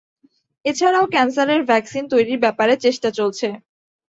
[0.65, 3.47] এছাড়াও ক্যান্সারের ভ্যাকসিন তৈরির ব্যাপারে চেষ্টা চলছে।